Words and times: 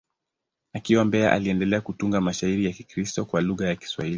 Akiwa 0.73 1.05
Mbeya, 1.05 1.31
aliendelea 1.31 1.81
kutunga 1.81 2.21
mashairi 2.21 2.65
ya 2.65 2.71
Kikristo 2.71 3.25
kwa 3.25 3.41
lugha 3.41 3.67
ya 3.67 3.75
Kiswahili. 3.75 4.09